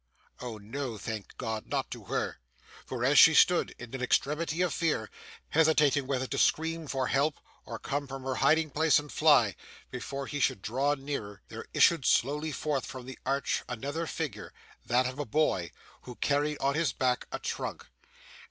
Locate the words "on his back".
16.57-17.27